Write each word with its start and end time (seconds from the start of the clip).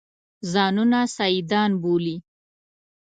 ځانونه 0.51 0.99
سیدان 1.17 1.71
بولي. 1.81 2.17